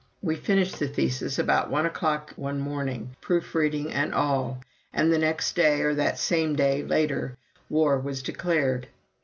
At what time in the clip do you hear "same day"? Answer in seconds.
6.17-6.81